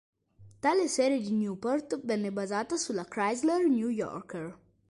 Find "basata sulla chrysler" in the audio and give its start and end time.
2.31-3.67